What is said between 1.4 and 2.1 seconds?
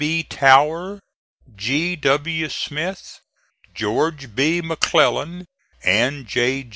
G.